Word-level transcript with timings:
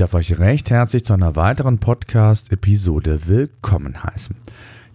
Darf 0.00 0.14
euch 0.14 0.38
recht 0.38 0.70
herzlich 0.70 1.04
zu 1.04 1.12
einer 1.12 1.34
weiteren 1.34 1.78
Podcast-Episode 1.78 3.26
willkommen 3.26 4.04
heißen. 4.04 4.36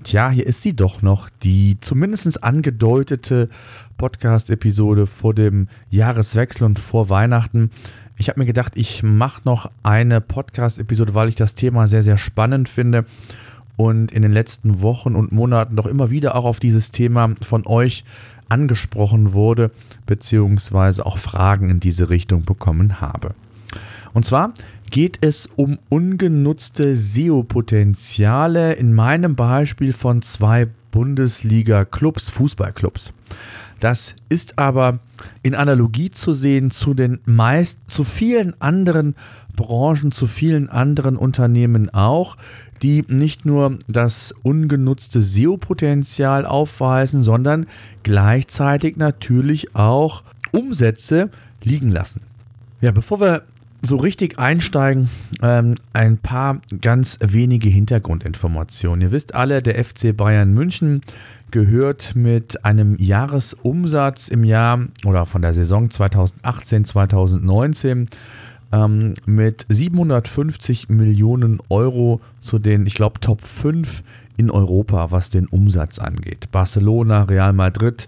Tja, 0.05 0.29
hier 0.29 0.47
ist 0.47 0.61
sie 0.61 0.77
doch 0.77 1.01
noch, 1.01 1.29
die 1.43 1.77
zumindest 1.81 2.41
angedeutete 2.41 3.49
Podcast-Episode 3.97 5.05
vor 5.05 5.33
dem 5.33 5.67
Jahreswechsel 5.89 6.63
und 6.63 6.79
vor 6.79 7.09
Weihnachten. 7.09 7.71
Ich 8.17 8.29
habe 8.29 8.39
mir 8.39 8.45
gedacht, 8.45 8.73
ich 8.75 9.03
mache 9.03 9.41
noch 9.43 9.69
eine 9.83 10.21
Podcast-Episode, 10.21 11.13
weil 11.13 11.27
ich 11.27 11.35
das 11.35 11.53
Thema 11.53 11.87
sehr, 11.89 12.03
sehr 12.03 12.17
spannend 12.17 12.69
finde 12.69 13.03
und 13.75 14.09
in 14.13 14.21
den 14.21 14.31
letzten 14.31 14.81
Wochen 14.81 15.15
und 15.15 15.33
Monaten 15.33 15.75
doch 15.75 15.85
immer 15.85 16.11
wieder 16.11 16.33
auch 16.35 16.45
auf 16.45 16.61
dieses 16.61 16.91
Thema 16.91 17.35
von 17.41 17.67
euch 17.67 18.05
angesprochen 18.47 19.33
wurde, 19.33 19.69
beziehungsweise 20.05 21.05
auch 21.05 21.17
Fragen 21.17 21.69
in 21.69 21.81
diese 21.81 22.09
Richtung 22.09 22.43
bekommen 22.45 23.01
habe. 23.01 23.35
Und 24.13 24.25
zwar 24.25 24.53
geht 24.93 25.17
es 25.21 25.49
um 25.55 25.79
ungenutzte 25.89 26.95
SEO-Potenziale 26.95 28.73
in 28.73 28.93
meinem 28.93 29.35
Beispiel 29.35 29.91
von 29.91 30.21
zwei 30.21 30.67
Bundesliga-Clubs, 30.91 32.29
Fußballclubs. 32.29 33.11
Das 33.79 34.13
ist 34.29 34.59
aber 34.59 34.99
in 35.41 35.55
Analogie 35.55 36.11
zu 36.11 36.33
sehen 36.33 36.69
zu 36.69 36.93
den 36.93 37.21
meist, 37.25 37.79
zu 37.87 38.03
vielen 38.03 38.53
anderen 38.61 39.15
Branchen, 39.55 40.11
zu 40.11 40.27
vielen 40.27 40.69
anderen 40.69 41.17
Unternehmen 41.17 41.89
auch, 41.89 42.37
die 42.83 43.03
nicht 43.07 43.45
nur 43.45 43.79
das 43.87 44.31
ungenutzte 44.43 45.23
SEO-Potenzial 45.23 46.45
aufweisen, 46.45 47.23
sondern 47.23 47.65
gleichzeitig 48.03 48.97
natürlich 48.97 49.75
auch 49.75 50.21
Umsätze 50.51 51.31
liegen 51.63 51.89
lassen. 51.89 52.21
Ja, 52.79 52.91
bevor 52.91 53.19
wir 53.19 53.41
so 53.85 53.97
richtig 53.97 54.39
einsteigen, 54.39 55.09
ähm, 55.41 55.75
ein 55.91 56.17
paar 56.17 56.61
ganz 56.81 57.19
wenige 57.21 57.69
Hintergrundinformationen. 57.69 59.01
Ihr 59.01 59.11
wisst 59.11 59.35
alle, 59.35 59.61
der 59.61 59.83
FC 59.83 60.15
Bayern 60.15 60.53
München 60.53 61.01
gehört 61.51 62.15
mit 62.15 62.65
einem 62.65 62.95
Jahresumsatz 62.97 64.29
im 64.29 64.43
Jahr 64.45 64.79
oder 65.05 65.25
von 65.25 65.41
der 65.41 65.53
Saison 65.53 65.89
2018, 65.89 66.85
2019 66.85 68.07
ähm, 68.71 69.15
mit 69.25 69.65
750 69.67 70.89
Millionen 70.89 71.59
Euro 71.69 72.21
zu 72.39 72.59
den, 72.59 72.85
ich 72.85 72.95
glaube, 72.95 73.19
Top 73.19 73.41
5 73.41 74.01
in 74.37 74.49
Europa, 74.49 75.11
was 75.11 75.29
den 75.29 75.45
Umsatz 75.45 75.99
angeht. 75.99 76.49
Barcelona, 76.51 77.23
Real 77.23 77.53
Madrid, 77.53 78.07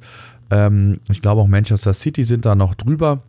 ähm, 0.50 1.00
ich 1.09 1.22
glaube 1.22 1.42
auch 1.42 1.48
Manchester 1.48 1.94
City 1.94 2.23
sind 2.23 2.46
da 2.46 2.56
noch 2.56 2.76
drüber. 2.76 3.22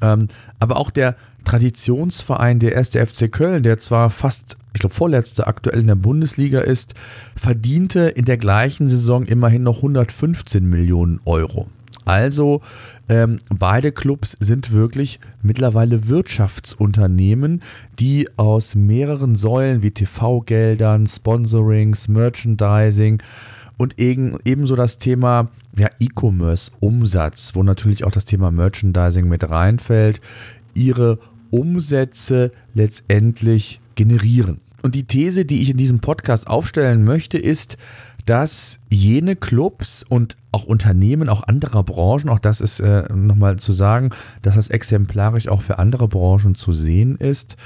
Ähm, 0.00 0.28
aber 0.58 0.76
auch 0.76 0.90
der 0.90 1.16
Traditionsverein, 1.48 2.58
der 2.58 2.72
erste 2.72 3.04
FC 3.04 3.32
Köln, 3.32 3.62
der 3.62 3.78
zwar 3.78 4.10
fast, 4.10 4.58
ich 4.74 4.80
glaube, 4.80 4.94
vorletzte 4.94 5.46
aktuell 5.46 5.80
in 5.80 5.86
der 5.86 5.94
Bundesliga 5.94 6.60
ist, 6.60 6.92
verdiente 7.36 8.00
in 8.00 8.26
der 8.26 8.36
gleichen 8.36 8.86
Saison 8.90 9.24
immerhin 9.24 9.62
noch 9.62 9.78
115 9.78 10.68
Millionen 10.68 11.20
Euro. 11.24 11.66
Also 12.04 12.60
ähm, 13.08 13.38
beide 13.48 13.92
Clubs 13.92 14.36
sind 14.40 14.72
wirklich 14.72 15.20
mittlerweile 15.40 16.08
Wirtschaftsunternehmen, 16.08 17.62
die 17.98 18.28
aus 18.36 18.74
mehreren 18.74 19.34
Säulen 19.34 19.82
wie 19.82 19.90
TV-Geldern, 19.90 21.06
Sponsorings, 21.06 22.08
Merchandising 22.08 23.22
und 23.78 23.98
eben, 23.98 24.36
ebenso 24.44 24.76
das 24.76 24.98
Thema 24.98 25.48
ja, 25.78 25.88
E-Commerce-Umsatz, 25.98 27.54
wo 27.54 27.62
natürlich 27.62 28.04
auch 28.04 28.10
das 28.10 28.26
Thema 28.26 28.50
Merchandising 28.50 29.26
mit 29.26 29.48
reinfällt, 29.48 30.20
ihre 30.74 31.18
Umsätze 31.50 32.52
letztendlich 32.74 33.80
generieren. 33.94 34.60
Und 34.82 34.94
die 34.94 35.04
These, 35.04 35.44
die 35.44 35.62
ich 35.62 35.70
in 35.70 35.76
diesem 35.76 36.00
Podcast 36.00 36.46
aufstellen 36.46 37.04
möchte, 37.04 37.38
ist, 37.38 37.76
dass 38.26 38.78
jene 38.90 39.36
Clubs 39.36 40.04
und 40.06 40.36
auch 40.52 40.64
Unternehmen, 40.64 41.28
auch 41.28 41.42
anderer 41.42 41.82
Branchen, 41.82 42.28
auch 42.28 42.38
das 42.38 42.60
ist 42.60 42.78
äh, 42.78 43.04
nochmal 43.14 43.58
zu 43.58 43.72
sagen, 43.72 44.10
dass 44.42 44.54
das 44.54 44.68
exemplarisch 44.68 45.48
auch 45.48 45.62
für 45.62 45.78
andere 45.78 46.08
Branchen 46.08 46.54
zu 46.54 46.72
sehen 46.72 47.16
ist, 47.16 47.56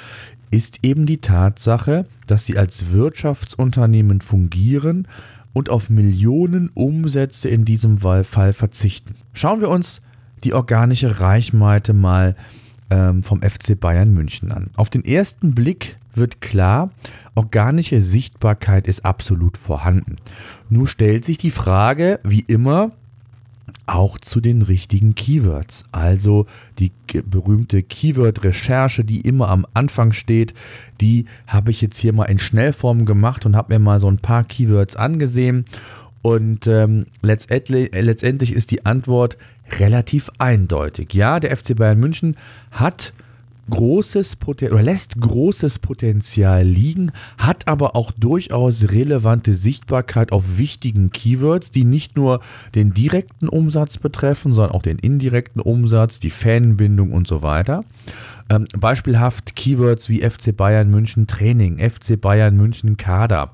ist 0.52 0.78
eben 0.82 1.04
die 1.04 1.18
Tatsache, 1.18 2.06
dass 2.26 2.46
sie 2.46 2.58
als 2.58 2.92
Wirtschaftsunternehmen 2.92 4.20
fungieren 4.20 5.08
und 5.52 5.68
auf 5.68 5.90
Millionen 5.90 6.70
Umsätze 6.74 7.48
in 7.48 7.64
diesem 7.64 7.98
Fall 7.98 8.52
verzichten. 8.52 9.14
Schauen 9.32 9.60
wir 9.60 9.68
uns 9.68 10.00
die 10.44 10.54
organische 10.54 11.20
Reichweite 11.20 11.92
mal 11.92 12.28
an 12.28 12.61
ähm, 12.92 13.22
vom 13.22 13.40
FC 13.40 13.78
Bayern 13.78 14.12
München 14.12 14.52
an. 14.52 14.68
Auf 14.76 14.90
den 14.90 15.02
ersten 15.04 15.54
Blick 15.54 15.96
wird 16.14 16.42
klar, 16.42 16.90
organische 17.34 18.02
Sichtbarkeit 18.02 18.86
ist 18.86 19.06
absolut 19.06 19.56
vorhanden. 19.56 20.16
Nur 20.68 20.86
stellt 20.86 21.24
sich 21.24 21.38
die 21.38 21.50
Frage, 21.50 22.20
wie 22.22 22.40
immer, 22.40 22.92
auch 23.86 24.18
zu 24.18 24.42
den 24.42 24.60
richtigen 24.60 25.14
Keywords. 25.14 25.84
Also 25.90 26.46
die 26.78 26.92
berühmte 27.24 27.82
Keyword-Recherche, 27.82 29.04
die 29.04 29.22
immer 29.22 29.48
am 29.48 29.66
Anfang 29.72 30.12
steht, 30.12 30.52
die 31.00 31.24
habe 31.46 31.70
ich 31.70 31.80
jetzt 31.80 31.96
hier 31.96 32.12
mal 32.12 32.26
in 32.26 32.38
Schnellform 32.38 33.06
gemacht 33.06 33.46
und 33.46 33.56
habe 33.56 33.72
mir 33.72 33.78
mal 33.78 34.00
so 34.00 34.08
ein 34.08 34.18
paar 34.18 34.44
Keywords 34.44 34.96
angesehen. 34.96 35.64
Und 36.22 36.68
ähm, 36.68 37.06
letztendlich, 37.20 37.90
letztendlich 37.92 38.52
ist 38.52 38.70
die 38.70 38.86
Antwort 38.86 39.36
relativ 39.78 40.30
eindeutig. 40.38 41.12
Ja, 41.14 41.40
der 41.40 41.56
FC 41.56 41.76
Bayern 41.76 41.98
München 41.98 42.36
hat 42.70 43.12
großes 43.70 44.36
Potenzial 44.36 44.72
oder 44.72 44.82
lässt 44.82 45.20
großes 45.20 45.78
Potenzial 45.78 46.64
liegen, 46.64 47.12
hat 47.38 47.68
aber 47.68 47.94
auch 47.96 48.10
durchaus 48.10 48.90
relevante 48.90 49.54
Sichtbarkeit 49.54 50.32
auf 50.32 50.58
wichtigen 50.58 51.10
Keywords, 51.10 51.70
die 51.70 51.84
nicht 51.84 52.16
nur 52.16 52.40
den 52.74 52.92
direkten 52.92 53.48
Umsatz 53.48 53.98
betreffen, 53.98 54.52
sondern 54.52 54.74
auch 54.74 54.82
den 54.82 54.98
indirekten 54.98 55.60
Umsatz, 55.60 56.18
die 56.18 56.30
Fanbindung 56.30 57.12
und 57.12 57.26
so 57.26 57.42
weiter. 57.42 57.84
Ähm, 58.50 58.66
beispielhaft 58.78 59.56
Keywords 59.56 60.08
wie 60.08 60.20
FC 60.20 60.56
Bayern 60.56 60.90
München 60.90 61.26
Training, 61.26 61.78
FC 61.78 62.20
Bayern 62.20 62.56
München 62.56 62.96
Kader. 62.96 63.52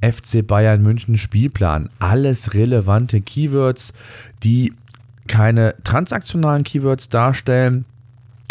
FC 0.00 0.46
Bayern 0.46 0.82
München 0.82 1.18
Spielplan, 1.18 1.90
alles 1.98 2.54
relevante 2.54 3.20
Keywords, 3.20 3.92
die 4.42 4.72
keine 5.26 5.74
transaktionalen 5.84 6.64
Keywords 6.64 7.08
darstellen 7.08 7.84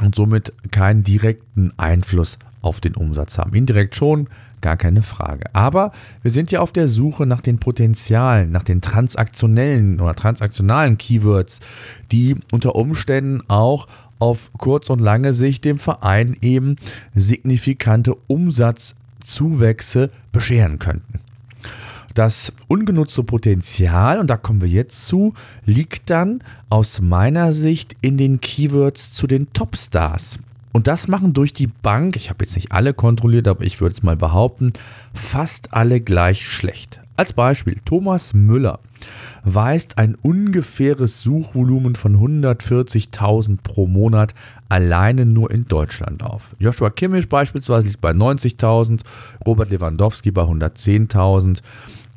und 0.02 0.16
somit 0.16 0.54
keinen 0.72 1.04
direkten 1.04 1.74
Einfluss 1.78 2.38
auf 2.62 2.80
den 2.80 2.96
Umsatz 2.96 3.38
haben. 3.38 3.54
Indirekt 3.54 3.96
schon, 3.96 4.28
gar 4.62 4.78
keine 4.78 5.02
Frage. 5.02 5.54
Aber 5.54 5.92
wir 6.22 6.32
sind 6.32 6.52
ja 6.52 6.60
auf 6.60 6.72
der 6.72 6.88
Suche 6.88 7.26
nach 7.26 7.42
den 7.42 7.60
Potenzialen, 7.60 8.52
nach 8.52 8.64
den 8.64 8.82
transaktionellen 8.82 10.00
oder 10.00 10.16
transaktionalen 10.16 10.98
Keywords, 10.98 11.60
die 12.12 12.36
unter 12.52 12.76
Umständen 12.76 13.42
auch 13.48 13.88
auf 14.20 14.52
kurz 14.58 14.90
und 14.90 15.00
lange 15.00 15.34
Sicht 15.34 15.64
dem 15.64 15.80
Verein 15.80 16.36
eben 16.42 16.76
signifikante 17.16 18.16
Umsatzzuwächse 18.28 20.10
bescheren 20.32 20.78
könnten. 20.80 21.20
Das 22.14 22.52
ungenutzte 22.68 23.24
Potenzial, 23.24 24.20
und 24.20 24.28
da 24.28 24.38
kommen 24.38 24.62
wir 24.62 24.70
jetzt 24.70 25.06
zu, 25.06 25.34
liegt 25.66 26.10
dann 26.10 26.44
aus 26.70 27.02
meiner 27.02 27.54
Sicht 27.54 27.96
in 28.02 28.18
den 28.18 28.42
Keywords 28.42 29.14
zu 29.14 29.28
den 29.28 29.54
Topstars. 29.54 30.40
Und 30.72 30.88
das 30.88 31.08
machen 31.08 31.34
durch 31.34 31.54
die 31.54 31.68
Bank, 31.68 32.16
ich 32.16 32.30
habe 32.30 32.44
jetzt 32.46 32.56
nicht 32.56 32.72
alle 32.72 32.94
kontrolliert, 32.94 33.48
aber 33.48 33.64
ich 33.64 33.82
würde 33.82 33.94
es 33.94 34.04
mal 34.04 34.16
behaupten, 34.16 34.74
fast 35.14 35.74
alle 35.74 36.00
gleich 36.00 36.48
schlecht. 36.48 37.00
Als 37.16 37.34
Beispiel, 37.34 37.76
Thomas 37.84 38.34
Müller 38.34 38.80
weist 39.44 39.98
ein 39.98 40.16
ungefähres 40.22 41.22
Suchvolumen 41.22 41.96
von 41.96 42.18
140.000 42.18 43.58
pro 43.62 43.88
Monat 43.88 44.34
alleine 44.70 45.26
nur 45.26 45.52
in 45.52 45.68
Deutschland 45.68 46.24
auf. 46.24 46.56
Joshua 46.60 46.90
Kimmich 46.90 47.28
beispielsweise 47.28 47.88
liegt 47.88 48.00
bei 48.00 48.12
90.000, 48.12 49.02
Robert 49.46 49.70
Lewandowski 49.70 50.32
bei 50.32 50.44
110.000. 50.44 51.60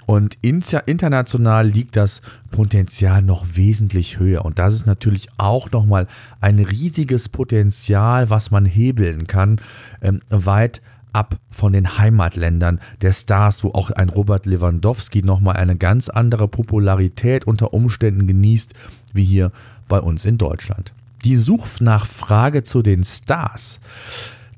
Und 0.07 0.37
international 0.43 1.67
liegt 1.67 1.97
das 1.97 2.23
Potenzial 2.51 3.23
noch 3.23 3.47
wesentlich 3.55 4.19
höher. 4.19 4.45
Und 4.45 4.59
das 4.59 4.75
ist 4.75 4.87
natürlich 4.87 5.29
auch 5.39 5.71
nochmal 5.71 6.07
ein 6.41 6.59
riesiges 6.59 7.29
Potenzial, 7.29 8.31
was 8.31 8.51
man 8.51 8.65
hebeln 8.65 9.27
kann, 9.27 9.61
ähm, 10.01 10.21
weit 10.29 10.83
ab 11.13 11.37
von 11.51 11.73
den 11.73 11.99
Heimatländern 11.99 12.81
der 13.03 13.13
Stars, 13.13 13.65
wo 13.65 13.69
auch 13.73 13.91
ein 13.91 14.09
Robert 14.09 14.47
Lewandowski 14.47 15.23
nochmal 15.23 15.57
eine 15.57 15.77
ganz 15.77 16.09
andere 16.09 16.49
Popularität 16.49 17.47
unter 17.47 17.75
Umständen 17.75 18.27
genießt, 18.27 18.73
wie 19.13 19.25
hier 19.25 19.53
bei 19.89 20.01
uns 20.01 20.25
in 20.25 20.39
Deutschland. 20.39 20.93
Die 21.25 21.37
Suchnachfrage 21.37 22.65
zu 22.65 22.83
den 22.83 23.05
Stars 23.05 23.79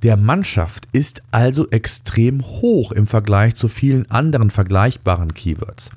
der 0.05 0.19
Mannschaft 0.19 0.87
ist 0.93 1.23
also 1.31 1.71
extrem 1.71 2.43
hoch 2.43 2.93
im 2.93 3.07
Vergleich 3.07 3.55
zu 3.55 3.69
vielen 3.69 4.11
anderen 4.11 4.51
vergleichbaren 4.51 5.33
Keywords. 5.33 5.91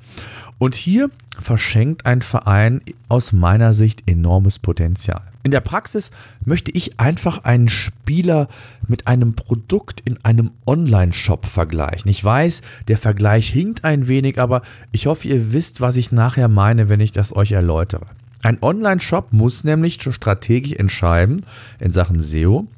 Und 0.56 0.74
hier 0.74 1.10
verschenkt 1.38 2.06
ein 2.06 2.22
Verein 2.22 2.80
aus 3.08 3.32
meiner 3.32 3.74
Sicht 3.74 4.02
enormes 4.06 4.58
Potenzial. 4.58 5.20
In 5.44 5.50
der 5.50 5.60
Praxis 5.60 6.10
möchte 6.44 6.70
ich 6.70 6.98
einfach 6.98 7.44
einen 7.44 7.68
Spieler 7.68 8.48
mit 8.86 9.06
einem 9.06 9.34
Produkt 9.34 10.00
in 10.00 10.18
einem 10.24 10.50
Online-Shop 10.66 11.44
vergleichen. 11.46 12.10
Ich 12.10 12.24
weiß, 12.24 12.62
der 12.88 12.96
Vergleich 12.96 13.48
hinkt 13.50 13.84
ein 13.84 14.08
wenig, 14.08 14.40
aber 14.40 14.62
ich 14.90 15.06
hoffe, 15.06 15.28
ihr 15.28 15.52
wisst, 15.52 15.80
was 15.82 15.96
ich 15.96 16.12
nachher 16.12 16.48
meine, 16.48 16.88
wenn 16.88 17.00
ich 17.00 17.12
das 17.12 17.36
euch 17.36 17.52
erläutere. 17.52 18.06
Ein 18.42 18.58
Online-Shop 18.62 19.32
muss 19.32 19.64
nämlich 19.64 20.00
strategisch 20.00 20.72
entscheiden 20.74 21.44
in 21.80 21.92
Sachen 21.92 22.22
SEO, 22.22 22.68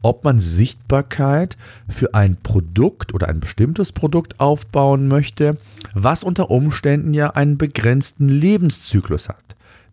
ob 0.00 0.24
man 0.24 0.38
Sichtbarkeit 0.38 1.58
für 1.86 2.14
ein 2.14 2.36
Produkt 2.42 3.12
oder 3.12 3.28
ein 3.28 3.40
bestimmtes 3.40 3.92
Produkt 3.92 4.40
aufbauen 4.40 5.08
möchte, 5.08 5.58
was 5.92 6.24
unter 6.24 6.50
Umständen 6.50 7.12
ja 7.12 7.30
einen 7.30 7.58
begrenzten 7.58 8.28
Lebenszyklus 8.28 9.28
hat. 9.28 9.36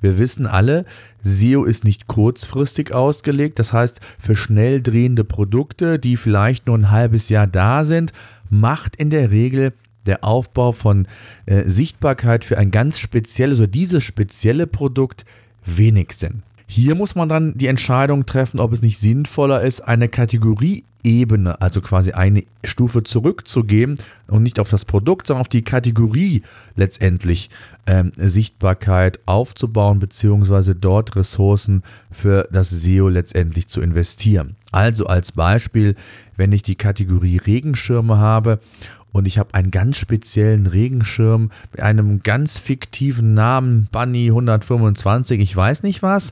Wir 0.01 0.17
wissen 0.17 0.47
alle, 0.47 0.85
SEO 1.21 1.65
ist 1.65 1.83
nicht 1.83 2.07
kurzfristig 2.07 2.93
ausgelegt, 2.93 3.59
das 3.59 3.73
heißt 3.73 3.99
für 4.17 4.37
schnell 4.37 4.81
drehende 4.81 5.25
Produkte, 5.25 5.99
die 5.99 6.15
vielleicht 6.15 6.67
nur 6.67 6.77
ein 6.77 6.91
halbes 6.91 7.27
Jahr 7.27 7.47
da 7.47 7.83
sind, 7.83 8.13
macht 8.49 8.95
in 8.95 9.09
der 9.09 9.31
Regel 9.31 9.73
der 10.09 10.23
Aufbau 10.23 10.73
von 10.73 11.07
äh, 11.45 11.63
Sichtbarkeit 11.69 12.43
für 12.43 12.57
ein 12.57 12.71
ganz 12.71 12.99
spezielles 12.99 13.59
oder 13.59 13.67
dieses 13.67 14.03
spezielle 14.03 14.67
Produkt 14.67 15.23
wenig 15.63 16.13
Sinn. 16.13 16.43
Hier 16.71 16.93
muss 16.93 17.15
man 17.15 17.27
dann 17.27 17.57
die 17.57 17.65
Entscheidung 17.65 18.27
treffen, 18.27 18.59
ob 18.59 18.73
es 18.73 18.83
nicht 18.83 18.99
sinnvoller 18.99 19.61
ist, 19.61 19.81
eine 19.81 20.07
Kategorieebene, 20.07 21.59
also 21.59 21.81
quasi 21.81 22.11
eine 22.11 22.43
Stufe 22.63 23.01
zurückzugeben 23.01 23.97
und 24.27 24.43
nicht 24.43 24.59
auf 24.59 24.69
das 24.69 24.85
Produkt, 24.85 25.25
sondern 25.25 25.41
auf 25.41 25.49
die 25.49 25.63
Kategorie 25.63 26.43
letztendlich 26.75 27.49
ähm, 27.87 28.11
Sichtbarkeit 28.17 29.19
aufzubauen, 29.25 29.97
beziehungsweise 29.97 30.75
dort 30.75 31.15
Ressourcen 31.15 31.81
für 32.11 32.47
das 32.51 32.69
SEO 32.69 33.09
letztendlich 33.09 33.67
zu 33.67 33.81
investieren. 33.81 34.55
Also 34.71 35.07
als 35.07 35.31
Beispiel, 35.31 35.95
wenn 36.37 36.51
ich 36.51 36.61
die 36.61 36.75
Kategorie 36.75 37.37
Regenschirme 37.37 38.19
habe 38.19 38.59
und 39.11 39.27
ich 39.27 39.39
habe 39.39 39.53
einen 39.53 39.71
ganz 39.71 39.97
speziellen 39.97 40.67
Regenschirm 40.67 41.51
mit 41.71 41.81
einem 41.81 42.21
ganz 42.23 42.57
fiktiven 42.57 43.33
Namen, 43.33 43.87
Bunny 43.91 44.27
125, 44.27 45.39
ich 45.39 45.55
weiß 45.55 45.83
nicht 45.83 46.01
was, 46.01 46.31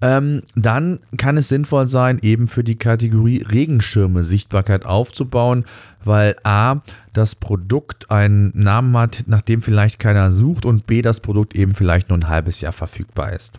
ähm, 0.00 0.42
dann 0.54 1.00
kann 1.16 1.36
es 1.36 1.48
sinnvoll 1.48 1.86
sein, 1.86 2.18
eben 2.22 2.46
für 2.46 2.64
die 2.64 2.76
Kategorie 2.76 3.42
Regenschirme 3.42 4.22
Sichtbarkeit 4.22 4.84
aufzubauen, 4.84 5.64
weil 6.04 6.36
A, 6.44 6.76
das 7.12 7.34
Produkt 7.34 8.10
einen 8.10 8.52
Namen 8.54 8.96
hat, 8.96 9.24
nach 9.26 9.42
dem 9.42 9.62
vielleicht 9.62 9.98
keiner 9.98 10.30
sucht 10.30 10.64
und 10.64 10.86
B, 10.86 11.02
das 11.02 11.20
Produkt 11.20 11.54
eben 11.54 11.74
vielleicht 11.74 12.08
nur 12.08 12.18
ein 12.18 12.28
halbes 12.28 12.60
Jahr 12.60 12.72
verfügbar 12.72 13.32
ist. 13.32 13.58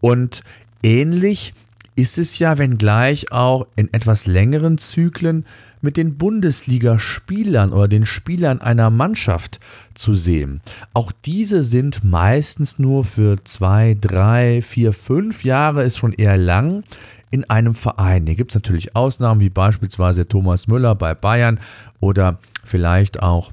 Und 0.00 0.42
ähnlich 0.82 1.54
ist 1.96 2.18
es 2.18 2.38
ja, 2.38 2.56
wenngleich 2.58 3.30
auch 3.32 3.66
in 3.76 3.92
etwas 3.92 4.26
längeren 4.26 4.78
Zyklen, 4.78 5.44
mit 5.80 5.96
den 5.96 6.16
Bundesligaspielern 6.16 7.72
oder 7.72 7.88
den 7.88 8.06
Spielern 8.06 8.60
einer 8.60 8.90
Mannschaft 8.90 9.60
zu 9.94 10.14
sehen. 10.14 10.60
Auch 10.92 11.12
diese 11.24 11.64
sind 11.64 12.04
meistens 12.04 12.78
nur 12.78 13.04
für 13.04 13.42
zwei, 13.44 13.96
drei, 14.00 14.62
vier, 14.62 14.92
fünf 14.92 15.44
Jahre, 15.44 15.82
ist 15.82 15.98
schon 15.98 16.12
eher 16.12 16.36
lang, 16.36 16.84
in 17.30 17.48
einem 17.48 17.74
Verein. 17.74 18.26
Hier 18.26 18.34
gibt 18.34 18.50
es 18.50 18.56
natürlich 18.56 18.96
Ausnahmen, 18.96 19.40
wie 19.40 19.50
beispielsweise 19.50 20.26
Thomas 20.26 20.66
Müller 20.66 20.94
bei 20.94 21.14
Bayern 21.14 21.60
oder 22.00 22.38
vielleicht 22.64 23.22
auch 23.22 23.52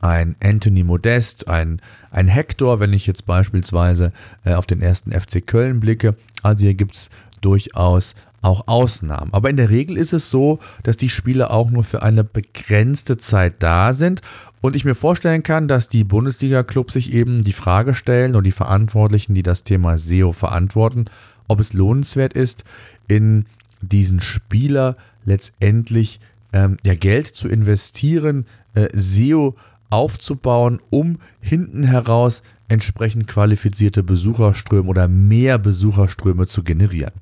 ein 0.00 0.36
Anthony 0.42 0.84
Modest, 0.84 1.48
ein, 1.48 1.80
ein 2.10 2.28
Hector, 2.28 2.80
wenn 2.80 2.92
ich 2.92 3.06
jetzt 3.06 3.26
beispielsweise 3.26 4.12
äh, 4.44 4.54
auf 4.54 4.66
den 4.66 4.80
ersten 4.80 5.12
FC 5.12 5.44
Köln 5.44 5.80
blicke. 5.80 6.16
Also 6.42 6.64
hier 6.64 6.74
gibt 6.74 6.96
es 6.96 7.10
durchaus 7.40 8.14
auch 8.42 8.68
Ausnahmen. 8.68 9.32
Aber 9.32 9.50
in 9.50 9.56
der 9.56 9.70
Regel 9.70 9.96
ist 9.96 10.12
es 10.12 10.30
so, 10.30 10.58
dass 10.82 10.96
die 10.96 11.08
Spiele 11.08 11.50
auch 11.50 11.70
nur 11.70 11.84
für 11.84 12.02
eine 12.02 12.24
begrenzte 12.24 13.16
Zeit 13.16 13.56
da 13.58 13.92
sind 13.92 14.22
und 14.60 14.76
ich 14.76 14.84
mir 14.84 14.94
vorstellen 14.94 15.42
kann, 15.42 15.68
dass 15.68 15.88
die 15.88 16.04
Bundesliga-Clubs 16.04 16.92
sich 16.92 17.12
eben 17.12 17.42
die 17.42 17.52
Frage 17.52 17.94
stellen 17.94 18.36
und 18.36 18.44
die 18.44 18.52
Verantwortlichen, 18.52 19.34
die 19.34 19.42
das 19.42 19.64
Thema 19.64 19.98
SEO 19.98 20.32
verantworten, 20.32 21.06
ob 21.48 21.60
es 21.60 21.72
lohnenswert 21.72 22.32
ist, 22.32 22.64
in 23.08 23.46
diesen 23.80 24.20
Spieler 24.20 24.96
letztendlich 25.24 26.20
ähm, 26.52 26.76
ja, 26.84 26.94
Geld 26.94 27.28
zu 27.28 27.48
investieren, 27.48 28.46
äh, 28.74 28.88
SEO 28.92 29.56
aufzubauen, 29.90 30.80
um 30.90 31.18
hinten 31.40 31.82
heraus 31.82 32.42
entsprechend 32.68 33.26
qualifizierte 33.26 34.02
Besucherströme 34.02 34.88
oder 34.88 35.08
mehr 35.08 35.58
Besucherströme 35.58 36.46
zu 36.46 36.62
generieren. 36.62 37.12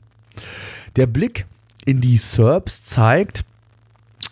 Der 0.97 1.07
Blick 1.07 1.47
in 1.85 2.01
die 2.01 2.17
SERPs 2.17 2.85
zeigt 2.85 3.45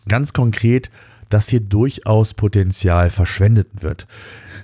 ganz 0.08 0.32
konkret, 0.32 0.90
dass 1.28 1.48
hier 1.48 1.60
durchaus 1.60 2.34
Potenzial 2.34 3.10
verschwendet 3.10 3.68
wird. 3.80 4.06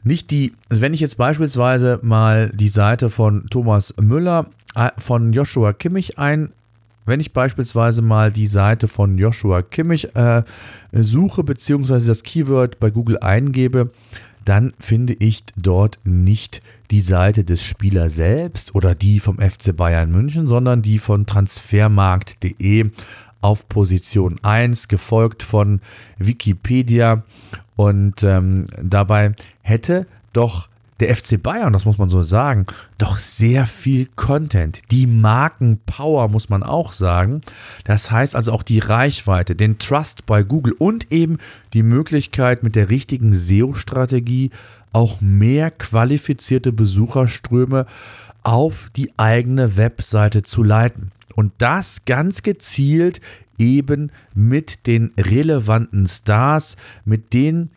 Nicht 0.02 0.30
die, 0.30 0.54
also 0.68 0.82
wenn 0.82 0.94
ich 0.94 1.00
jetzt 1.00 1.16
beispielsweise 1.16 2.00
mal 2.02 2.50
die 2.50 2.68
Seite 2.68 3.10
von 3.10 3.46
Thomas 3.50 3.94
Müller 4.00 4.46
äh, 4.74 4.90
von 4.98 5.32
Joshua 5.32 5.72
Kimmich 5.72 6.18
ein, 6.18 6.52
wenn 7.06 7.20
ich 7.20 7.32
beispielsweise 7.32 8.02
mal 8.02 8.30
die 8.30 8.46
Seite 8.46 8.86
von 8.86 9.18
Joshua 9.18 9.62
Kimmich 9.62 10.14
äh, 10.14 10.42
suche, 10.92 11.42
beziehungsweise 11.42 12.06
das 12.06 12.22
Keyword 12.22 12.78
bei 12.78 12.90
Google 12.90 13.18
eingebe, 13.18 13.90
dann 14.50 14.72
finde 14.80 15.14
ich 15.16 15.44
dort 15.56 16.00
nicht 16.02 16.60
die 16.90 17.02
Seite 17.02 17.44
des 17.44 17.62
Spielers 17.62 18.16
selbst 18.16 18.74
oder 18.74 18.96
die 18.96 19.20
vom 19.20 19.38
FC 19.38 19.76
Bayern 19.76 20.10
München, 20.10 20.48
sondern 20.48 20.82
die 20.82 20.98
von 20.98 21.24
transfermarkt.de 21.24 22.90
auf 23.42 23.68
Position 23.68 24.40
1, 24.42 24.88
gefolgt 24.88 25.44
von 25.44 25.80
Wikipedia. 26.18 27.22
Und 27.76 28.24
ähm, 28.24 28.64
dabei 28.82 29.34
hätte 29.62 30.08
doch 30.32 30.68
der 31.00 31.14
FC 31.14 31.42
Bayern, 31.42 31.72
das 31.72 31.84
muss 31.84 31.98
man 31.98 32.08
so 32.08 32.22
sagen, 32.22 32.66
doch 32.98 33.18
sehr 33.18 33.66
viel 33.66 34.08
Content. 34.16 34.80
Die 34.90 35.06
Markenpower 35.06 36.28
muss 36.28 36.48
man 36.48 36.62
auch 36.62 36.92
sagen. 36.92 37.40
Das 37.84 38.10
heißt 38.10 38.36
also 38.36 38.52
auch 38.52 38.62
die 38.62 38.78
Reichweite, 38.78 39.54
den 39.54 39.78
Trust 39.78 40.26
bei 40.26 40.42
Google 40.42 40.74
und 40.78 41.10
eben 41.10 41.38
die 41.72 41.82
Möglichkeit 41.82 42.62
mit 42.62 42.76
der 42.76 42.90
richtigen 42.90 43.34
SEO-Strategie 43.34 44.50
auch 44.92 45.20
mehr 45.20 45.70
qualifizierte 45.70 46.72
Besucherströme 46.72 47.86
auf 48.42 48.90
die 48.96 49.12
eigene 49.16 49.76
Webseite 49.76 50.42
zu 50.42 50.62
leiten. 50.62 51.12
Und 51.34 51.52
das 51.58 52.04
ganz 52.04 52.42
gezielt 52.42 53.20
eben 53.58 54.10
mit 54.34 54.86
den 54.86 55.12
relevanten 55.16 56.08
Stars, 56.08 56.76
mit 57.04 57.32
den 57.32 57.70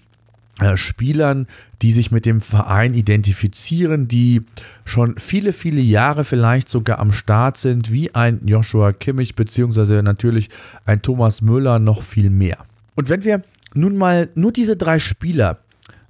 äh, 0.60 0.78
Spielern, 0.78 1.48
die 1.82 1.92
sich 1.92 2.12
mit 2.12 2.26
dem 2.26 2.42
Verein 2.42 2.94
identifizieren, 2.94 4.08
die 4.08 4.44
schon 4.86 5.16
viele, 5.18 5.52
viele 5.54 5.82
Jahre 5.82 6.24
vielleicht 6.24 6.70
sogar 6.70 7.00
am 7.00 7.12
Start 7.12 7.58
sind, 7.58 7.92
wie 7.92 8.14
ein 8.14 8.40
Joshua 8.46 8.94
Kimmich, 8.94 9.36
beziehungsweise 9.36 10.04
natürlich 10.04 10.50
ein 10.86 11.02
Thomas 11.02 11.42
Müller, 11.42 11.80
noch 11.80 12.04
viel 12.04 12.30
mehr. 12.30 12.58
Und 12.96 13.10
wenn 13.10 13.24
wir 13.24 13.42
nun 13.74 13.98
mal 13.98 14.30
nur 14.36 14.52
diese 14.52 14.78
drei 14.78 15.00
Spieler 15.00 15.58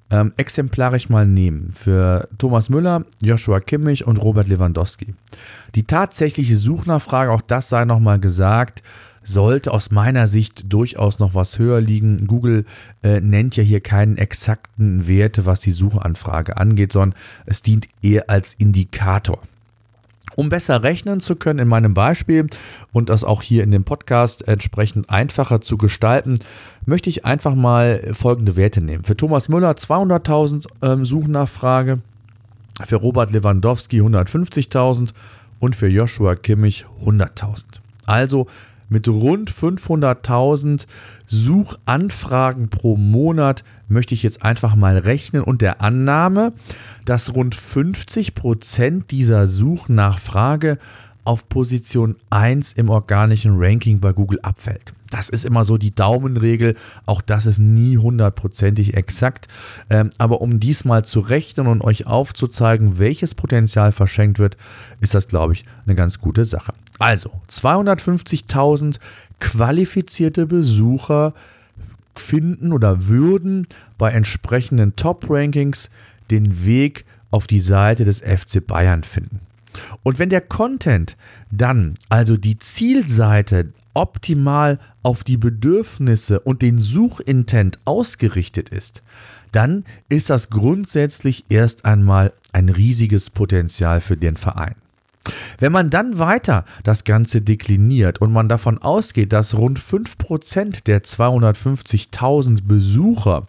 ähm, 0.10 0.34
exemplarisch 0.38 1.10
mal 1.10 1.26
nehmen, 1.26 1.72
für 1.74 2.28
Thomas 2.38 2.70
Müller, 2.70 3.06
Joshua 3.22 3.60
Kimmich 3.60 4.06
und 4.06 4.18
Robert 4.18 4.48
Lewandowski. 4.48 5.16
Die 5.74 5.84
tatsächliche 5.84 6.56
Suchnachfrage, 6.56 7.32
auch 7.32 7.42
das 7.42 7.70
sei 7.70 7.86
nochmal 7.86 8.20
gesagt, 8.20 8.84
sollte 9.24 9.72
aus 9.72 9.92
meiner 9.92 10.28
Sicht 10.28 10.72
durchaus 10.72 11.20
noch 11.20 11.34
was 11.34 11.60
höher 11.60 11.82
liegen. 11.82 12.28
Google 12.28 12.66
äh, 13.04 13.20
nennt 13.22 13.56
ja 13.56 13.64
hier 13.64 13.82
keinen 13.82 14.18
exakten 14.18 15.08
Werte, 15.08 15.46
was 15.46 15.60
die 15.60 15.72
Suchanfrage 15.72 16.58
angeht, 16.58 16.92
sondern 16.92 17.18
es 17.46 17.62
dient 17.62 17.88
eher 18.02 18.30
als 18.30 18.54
Indikator. 18.54 19.40
Um 20.36 20.50
besser 20.50 20.82
rechnen 20.84 21.20
zu 21.20 21.36
können 21.36 21.60
in 21.60 21.68
meinem 21.68 21.94
Beispiel 21.94 22.48
und 22.92 23.10
das 23.10 23.24
auch 23.24 23.42
hier 23.42 23.64
in 23.64 23.72
dem 23.72 23.84
Podcast 23.84 24.48
entsprechend 24.48 25.10
einfacher 25.10 25.62
zu 25.62 25.78
gestalten, 25.78 26.40
möchte 26.86 27.10
ich 27.10 27.24
einfach 27.24 27.54
mal 27.54 28.12
folgende 28.14 28.56
Werte 28.56 28.82
nehmen. 28.82 29.04
Für 29.04 29.16
Thomas 29.16 29.48
Müller 29.48 29.72
200.000 29.74 30.66
ähm, 30.82 31.06
Suchnachfrage, 31.06 32.00
für 32.84 32.96
Robert 32.96 33.32
Lewandowski 33.32 34.02
150.000 34.02 35.10
und 35.60 35.76
für 35.76 35.88
Joshua 35.88 36.36
Kimmich 36.36 36.86
100.000. 37.06 37.66
Also 38.06 38.48
mit 38.94 39.08
rund 39.08 39.52
500.000 39.52 40.86
Suchanfragen 41.26 42.70
pro 42.70 42.96
Monat 42.96 43.64
möchte 43.88 44.14
ich 44.14 44.22
jetzt 44.22 44.44
einfach 44.44 44.76
mal 44.76 45.00
rechnen 45.00 45.42
und 45.42 45.64
der 45.64 45.82
Annahme, 45.82 46.54
dass 47.04 47.34
rund 47.36 47.56
50 47.56 48.36
Prozent 48.36 49.10
dieser 49.10 49.48
Suchnachfrage 49.48 50.78
auf 51.26 51.50
Position 51.50 52.18
1 52.30 52.74
im 52.74 52.90
organischen 52.90 53.56
Ranking 53.58 54.00
bei 54.00 54.14
Google 54.14 54.40
abfällt. 54.44 54.94
Das 55.10 55.30
ist 55.30 55.44
immer 55.46 55.66
so 55.66 55.78
die 55.78 55.96
Daumenregel. 55.96 56.76
Auch 57.08 57.22
das 57.22 57.48
ist 57.48 57.60
nie 57.60 57.98
hundertprozentig 57.98 58.96
exakt. 58.96 59.48
Ähm, 59.90 60.12
aber 60.20 60.42
um 60.42 60.60
diesmal 60.60 61.04
zu 61.04 61.20
rechnen 61.20 61.66
und 61.66 61.82
euch 61.82 62.06
aufzuzeigen, 62.06 63.00
welches 63.00 63.34
Potenzial 63.34 63.92
verschenkt 63.92 64.38
wird, 64.38 64.58
ist 65.02 65.16
das, 65.16 65.28
glaube 65.28 65.54
ich, 65.54 65.66
eine 65.86 65.96
ganz 65.96 66.20
gute 66.20 66.46
Sache. 66.46 66.74
Also 67.04 67.32
250.000 67.50 68.98
qualifizierte 69.42 70.46
Besucher 70.46 71.34
finden 72.16 72.72
oder 72.72 73.08
würden 73.08 73.68
bei 73.98 74.12
entsprechenden 74.12 74.96
Top-Rankings 74.96 75.90
den 76.32 76.66
Weg 76.66 77.04
auf 77.30 77.46
die 77.46 77.60
Seite 77.60 78.06
des 78.06 78.22
FC 78.22 78.66
Bayern 78.66 79.04
finden. 79.04 79.42
Und 80.04 80.18
wenn 80.18 80.30
der 80.30 80.40
Content 80.40 81.18
dann, 81.52 81.96
also 82.08 82.38
die 82.38 82.58
Zielseite, 82.58 83.74
optimal 83.94 84.80
auf 85.02 85.26
die 85.26 85.38
Bedürfnisse 85.38 86.40
und 86.40 86.62
den 86.62 86.80
Suchintent 86.80 87.80
ausgerichtet 87.84 88.70
ist, 88.70 89.04
dann 89.52 89.84
ist 90.08 90.30
das 90.30 90.50
grundsätzlich 90.50 91.44
erst 91.50 91.84
einmal 91.84 92.32
ein 92.54 92.70
riesiges 92.70 93.30
Potenzial 93.30 94.00
für 94.00 94.16
den 94.16 94.38
Verein. 94.38 94.76
Wenn 95.60 95.72
man 95.72 95.90
dann 95.90 96.20
weiter 96.20 96.66
das 96.84 97.04
Ganze 97.04 97.42
dekliniert 97.42 98.20
und 98.20 98.32
man 98.32 98.50
davon 98.50 98.78
ausgeht, 98.80 99.32
dass 99.32 99.58
rund 99.58 99.80
5% 99.80 100.84
der 100.84 101.04
250.000 101.04 102.68
Besucher 102.68 103.48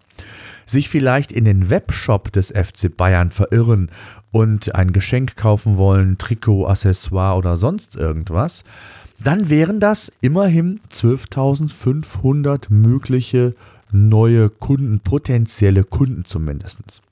sich 0.67 0.89
vielleicht 0.89 1.33
in 1.33 1.45
den 1.45 1.71
Webshop 1.71 2.33
des 2.33 2.51
FC 2.51 2.95
Bayern 2.97 3.31
verirren 3.31 3.91
und 4.31 4.75
ein 4.75 4.93
Geschenk 4.93 5.37
kaufen 5.37 5.77
wollen, 5.77 6.19
Trikot, 6.19 6.67
Accessoire 6.67 7.37
oder 7.37 7.57
sonst 7.57 7.97
irgendwas, 7.97 8.65
dann 9.23 9.49
wären 9.51 9.81
das 9.81 10.13
immerhin 10.21 10.81
12.500 10.93 12.67
mögliche 12.69 13.55
neue 13.93 14.51
Kunden, 14.51 15.01
potenzielle 15.01 15.85
Kunden 15.85 16.25
zumindest. 16.25 17.03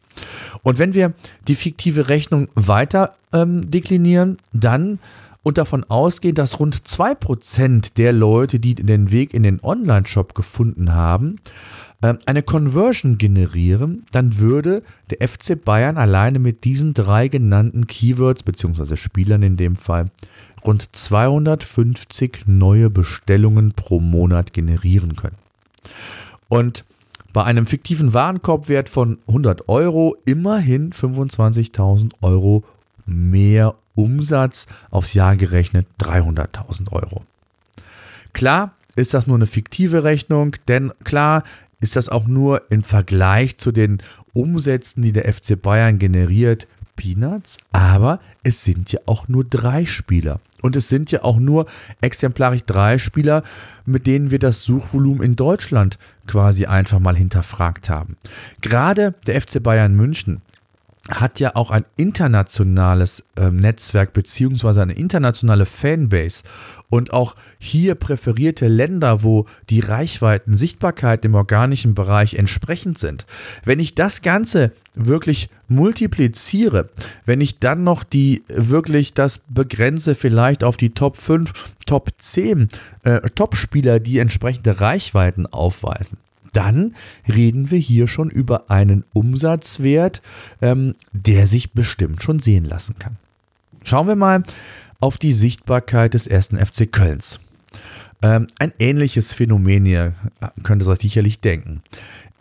Und 0.63 0.79
wenn 0.79 0.95
wir 0.95 1.13
die 1.49 1.55
fiktive 1.55 2.09
Rechnung 2.09 2.49
weiter 2.55 3.15
ähm, 3.33 3.71
deklinieren, 3.71 4.39
dann 4.53 4.99
und 5.43 5.59
davon 5.59 5.85
ausgehen, 5.85 6.35
dass 6.35 6.61
rund 6.61 6.77
2% 6.77 7.95
der 7.97 8.13
Leute, 8.13 8.61
die 8.61 8.75
den 8.75 9.11
Weg 9.11 9.35
in 9.35 9.43
den 9.43 9.61
Online-Shop 9.63 10.35
gefunden 10.35 10.93
haben, 10.93 11.41
ähm, 12.03 12.19
eine 12.27 12.43
Conversion 12.43 13.19
generieren, 13.19 14.07
dann 14.13 14.39
würde 14.39 14.83
der 15.11 15.27
FC 15.27 15.63
Bayern 15.63 15.97
alleine 15.97 16.39
mit 16.39 16.65
diesen 16.65 16.95
drei 16.95 17.29
genannten 17.29 17.87
Keywords 17.87 18.43
bzw. 18.43 18.97
Spielern 18.97 19.43
in 19.43 19.57
dem 19.57 19.77
Fall 19.77 20.07
rund 20.65 20.95
250 20.95 22.45
neue 22.47 22.89
Bestellungen 22.89 23.73
pro 23.73 23.99
Monat 23.99 24.53
generieren 24.53 25.17
können. 25.17 25.37
Und 26.49 26.85
bei 27.33 27.45
einem 27.45 27.67
fiktiven 27.67 28.13
Warenkorbwert 28.13 28.89
von 28.89 29.19
100 29.27 29.69
Euro 29.69 30.17
immerhin 30.25 30.93
25.000 30.93 32.13
Euro 32.21 32.65
mehr 33.07 33.75
Umsatz 33.95 34.67
aufs 34.91 35.15
Jahr 35.15 35.37
gerechnet 35.37 35.87
300.000 36.01 36.93
Euro. 36.93 37.23
Klar 38.33 38.73
ist 38.97 39.15
das 39.15 39.27
nur 39.27 39.37
eine 39.37 39.47
fiktive 39.47 40.05
Rechnung, 40.05 40.57
denn 40.69 40.93
klar 41.05 41.45
ist 41.81 41.97
das 41.97 42.09
auch 42.09 42.27
nur 42.27 42.63
im 42.71 42.83
Vergleich 42.83 43.59
zu 43.59 43.73
den 43.73 43.99
Umsätzen, 44.33 45.03
die 45.03 45.13
der 45.13 45.31
FC 45.33 45.61
Bayern 45.61 45.99
generiert, 45.99 46.67
Peanuts, 46.97 47.57
aber 47.73 48.21
es 48.43 48.65
sind 48.65 48.93
ja 48.93 49.01
auch 49.07 49.29
nur 49.29 49.45
drei 49.45 49.85
Spieler. 49.87 50.41
Und 50.61 50.77
es 50.77 50.89
sind 50.89 51.11
ja 51.11 51.25
auch 51.25 51.39
nur 51.39 51.67
exemplarisch 52.01 52.63
drei 52.65 52.99
Spieler, 52.99 53.43
mit 53.85 54.07
denen 54.07 54.31
wir 54.31 54.39
das 54.39 54.63
Suchvolumen 54.63 55.23
in 55.23 55.35
Deutschland 55.35 55.99
quasi 56.27 56.67
einfach 56.67 56.99
mal 56.99 57.17
hinterfragt 57.17 57.91
haben. 57.91 58.17
Gerade 58.61 59.15
der 59.27 59.41
FC 59.41 59.63
Bayern 59.63 59.95
München 59.95 60.43
hat 61.11 61.41
ja 61.41 61.57
auch 61.57 61.71
ein 61.71 61.85
internationales 61.97 63.25
äh, 63.37 63.51
Netzwerk 63.51 64.13
beziehungsweise 64.13 64.83
eine 64.83 64.93
internationale 64.93 65.67
Fanbase 65.67 66.45
und 66.91 67.13
auch 67.13 67.35
hier 67.59 67.97
präferierte 67.97 68.69
Länder, 68.69 69.23
wo 69.25 69.47
die 69.69 69.81
Reichweiten, 69.81 70.57
Sichtbarkeit 70.57 71.25
im 71.25 71.35
organischen 71.35 71.95
Bereich 71.95 72.35
entsprechend 72.35 72.99
sind. 72.99 73.27
Wenn 73.65 73.81
ich 73.81 73.97
das 73.97 74.23
Ganze 74.23 74.73
wirklich 74.95 75.49
multipliziere, 75.67 76.91
wenn 77.25 77.41
ich 77.41 77.59
dann 77.59 77.83
noch 77.83 78.05
die 78.05 78.45
wirklich 78.49 79.13
das 79.13 79.39
begrenze 79.39 80.15
vielleicht 80.15 80.63
auf 80.63 80.77
die 80.77 80.91
Top 80.91 81.17
5, 81.17 81.53
Top 81.85 82.11
10 82.17 82.69
äh, 83.03 83.21
Top-Spieler, 83.35 83.99
die 83.99 84.19
entsprechende 84.19 84.81
Reichweiten 84.81 85.47
aufweisen, 85.47 86.19
dann 86.53 86.95
reden 87.29 87.71
wir 87.71 87.79
hier 87.79 88.09
schon 88.09 88.31
über 88.31 88.71
einen 88.71 89.05
Umsatzwert, 89.13 90.23
ähm, 90.61 90.95
der 91.13 91.47
sich 91.47 91.73
bestimmt 91.73 92.23
schon 92.23 92.39
sehen 92.39 92.65
lassen 92.65 92.97
kann. 92.99 93.17
Schauen 93.83 94.07
wir 94.07 94.17
mal 94.17 94.43
auf 95.01 95.19
die 95.19 95.33
Sichtbarkeit 95.33 96.15
des 96.15 96.27
ersten 96.27 96.57
FC 96.57 96.91
Kölns. 96.91 97.41
Ähm, 98.23 98.47
ein 98.59 98.73
ähnliches 98.79 99.33
Phänomen 99.33 99.85
hier 99.85 100.13
könnte 100.63 100.85
sich 100.85 101.01
sicherlich 101.01 101.41
denken. 101.41 101.83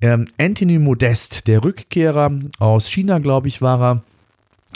Ähm, 0.01 0.27
Anthony 0.37 0.79
Modest, 0.79 1.47
der 1.47 1.63
Rückkehrer 1.63 2.31
aus 2.59 2.87
China, 2.87 3.19
glaube 3.19 3.47
ich, 3.47 3.61
war 3.61 3.81
er, 3.81 4.03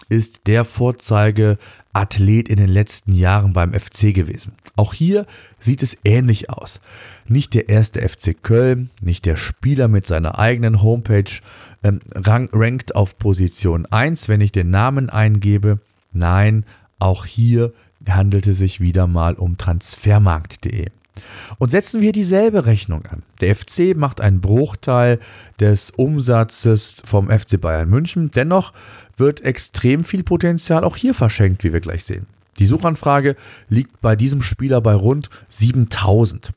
ist 0.09 0.47
der 0.47 0.65
Vorzeigeathlet 0.65 2.49
in 2.49 2.57
den 2.57 2.67
letzten 2.67 3.13
Jahren 3.13 3.53
beim 3.53 3.73
FC 3.73 4.13
gewesen. 4.13 4.53
Auch 4.75 4.93
hier 4.93 5.25
sieht 5.59 5.81
es 5.83 5.97
ähnlich 6.03 6.49
aus. 6.49 6.79
Nicht 7.27 7.53
der 7.53 7.69
erste 7.69 8.07
FC 8.07 8.35
Köln, 8.41 8.89
nicht 9.01 9.25
der 9.25 9.35
Spieler 9.35 9.87
mit 9.87 10.05
seiner 10.05 10.37
eigenen 10.37 10.81
Homepage 10.81 11.31
ähm, 11.83 11.99
rankt 12.13 12.95
auf 12.95 13.17
Position 13.17 13.85
1, 13.85 14.27
wenn 14.27 14.41
ich 14.41 14.51
den 14.51 14.69
Namen 14.69 15.09
eingebe. 15.09 15.79
Nein, 16.11 16.65
auch 16.99 17.25
hier 17.25 17.73
handelt 18.07 18.47
es 18.47 18.57
sich 18.57 18.79
wieder 18.79 19.07
mal 19.07 19.35
um 19.35 19.57
transfermarkt.de. 19.57 20.87
Und 21.57 21.69
setzen 21.69 22.01
wir 22.01 22.11
dieselbe 22.11 22.65
Rechnung 22.65 23.05
an. 23.05 23.23
Der 23.41 23.55
FC 23.55 23.95
macht 23.95 24.21
einen 24.21 24.41
Bruchteil 24.41 25.19
des 25.59 25.91
Umsatzes 25.91 27.01
vom 27.05 27.29
FC 27.29 27.59
Bayern 27.59 27.89
München. 27.89 28.31
Dennoch 28.31 28.73
wird 29.17 29.41
extrem 29.41 30.03
viel 30.03 30.23
Potenzial 30.23 30.83
auch 30.83 30.97
hier 30.97 31.13
verschenkt, 31.13 31.63
wie 31.63 31.73
wir 31.73 31.79
gleich 31.79 32.03
sehen. 32.03 32.27
Die 32.59 32.65
Suchanfrage 32.65 33.35
liegt 33.69 34.01
bei 34.01 34.15
diesem 34.15 34.41
Spieler 34.41 34.81
bei 34.81 34.93
rund 34.93 35.29
7000. 35.49 36.51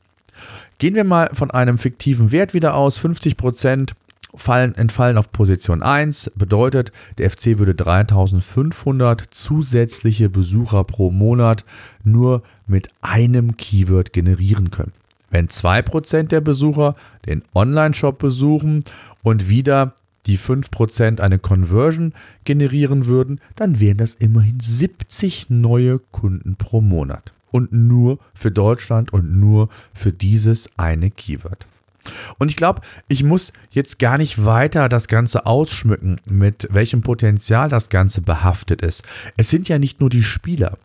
Gehen 0.77 0.95
wir 0.95 1.03
mal 1.03 1.29
von 1.33 1.51
einem 1.51 1.77
fiktiven 1.77 2.31
Wert 2.31 2.53
wieder 2.53 2.75
aus. 2.75 2.97
50 2.97 3.35
Prozent 3.35 3.95
fallen, 4.35 4.75
entfallen 4.75 5.17
auf 5.17 5.31
Position 5.31 5.81
1. 5.81 6.31
Bedeutet, 6.35 6.91
der 7.17 7.29
FC 7.29 7.57
würde 7.57 7.75
3500 7.75 9.23
zusätzliche 9.29 10.29
Besucher 10.29 10.83
pro 10.83 11.11
Monat 11.11 11.65
nur 12.03 12.43
mit 12.67 12.89
einem 13.01 13.57
Keyword 13.57 14.13
generieren 14.13 14.71
können. 14.71 14.93
Wenn 15.31 15.47
2% 15.47 16.23
der 16.23 16.41
Besucher 16.41 16.95
den 17.25 17.43
Online-Shop 17.53 18.17
besuchen 18.17 18.83
und 19.21 19.49
wieder 19.49 19.93
die 20.25 20.37
5% 20.37 21.21
eine 21.21 21.39
Conversion 21.39 22.13
generieren 22.43 23.05
würden, 23.05 23.39
dann 23.55 23.79
wären 23.79 23.97
das 23.97 24.15
immerhin 24.15 24.59
70 24.59 25.49
neue 25.49 25.99
Kunden 25.99 26.55
pro 26.55 26.81
Monat. 26.81 27.33
Und 27.51 27.73
nur 27.73 28.19
für 28.35 28.51
Deutschland 28.51 29.11
und 29.11 29.39
nur 29.39 29.69
für 29.93 30.11
dieses 30.11 30.69
eine 30.77 31.09
Keyword. 31.09 31.65
Und 32.37 32.49
ich 32.49 32.55
glaube, 32.55 32.81
ich 33.07 33.23
muss 33.23 33.53
jetzt 33.71 33.99
gar 33.99 34.17
nicht 34.17 34.45
weiter 34.45 34.89
das 34.89 35.07
Ganze 35.07 35.45
ausschmücken, 35.45 36.19
mit 36.25 36.67
welchem 36.71 37.01
Potenzial 37.01 37.69
das 37.69 37.89
Ganze 37.89 38.21
behaftet 38.21 38.81
ist. 38.81 39.03
Es 39.37 39.49
sind 39.49 39.67
ja 39.67 39.79
nicht 39.79 39.99
nur 39.99 40.09
die 40.09 40.23
Spieler, 40.23 40.77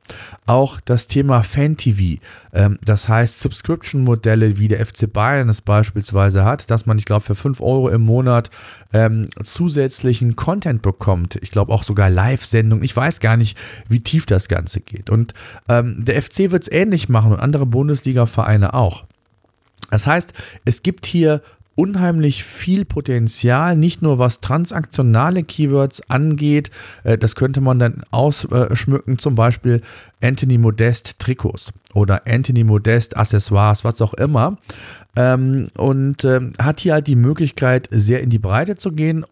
auch 0.47 0.81
das 0.81 1.07
Thema 1.07 1.43
Fan-TV, 1.43 2.21
ähm, 2.53 2.79
das 2.85 3.09
heißt 3.09 3.41
Subscription-Modelle, 3.41 4.59
wie 4.59 4.69
der 4.69 4.85
FC 4.85 5.13
Bayern 5.13 5.49
es 5.49 5.63
beispielsweise 5.63 6.45
hat, 6.45 6.71
dass 6.71 6.87
man, 6.87 6.99
ich 6.99 7.05
glaube, 7.05 7.25
für 7.25 7.35
5 7.35 7.61
Euro 7.61 7.89
im 7.89 8.03
Monat 8.03 8.51
ähm, 8.93 9.29
zusätzlichen 9.43 10.37
Content 10.37 10.83
bekommt. 10.83 11.37
Ich 11.43 11.51
glaube 11.51 11.73
auch 11.73 11.83
sogar 11.83 12.11
Live-Sendungen. 12.11 12.85
Ich 12.85 12.97
weiß 12.97 13.21
gar 13.21 13.37
nicht, 13.37 13.59
wie 13.89 14.01
tief 14.01 14.27
das 14.27 14.49
Ganze 14.49 14.81
geht. 14.81 15.11
Und 15.11 15.35
ähm, 15.69 16.05
der 16.05 16.21
FC 16.23 16.51
wird 16.51 16.65
es 16.65 16.71
ähnlich 16.71 17.09
machen 17.09 17.33
und 17.33 17.41
andere 17.41 17.67
Bundesliga-Vereine 17.67 18.75
auch. 18.75 19.05
Das 19.95 20.09
heißt, 20.09 20.33
es 20.65 20.83
gibt 20.83 21.07
hier 21.07 21.41
unheimlich 21.77 22.43
viel 22.43 22.85
Potenzial, 22.85 23.77
nicht 23.77 24.03
nur 24.03 24.19
was 24.19 24.41
transaktionale 24.41 25.45
Keywords 25.45 26.11
angeht, 26.11 26.73
äh, 27.05 27.17
das 27.17 27.37
könnte 27.37 27.61
man 27.61 27.79
dann 27.79 28.03
ausschmücken, 28.11 29.21
zum 29.21 29.37
Beispiel 29.37 29.83
Anthony 30.21 30.59
Modest 30.59 31.21
Trikots 31.21 31.73
oder 31.93 32.27
Anthony 32.27 32.65
Modest 32.65 33.17
Accessoires, 33.17 33.85
was 33.85 34.03
auch 34.03 34.15
immer. 34.15 34.59
Ähm, 35.15 35.69
und 35.77 36.25
ähm, 36.25 36.55
hat 36.61 36.81
hier 36.81 36.95
halt 36.95 37.07
die 37.07 37.15
Möglichkeit, 37.15 37.89
sehr 37.93 38.21
in 38.21 38.31
die 38.31 38.41
Breite 38.41 38.75
zu 38.75 38.91
gehen, 38.91 39.25